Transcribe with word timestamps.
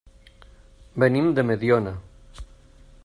Venim 1.03 1.29
de 1.41 1.45
Mediona. 1.49 1.93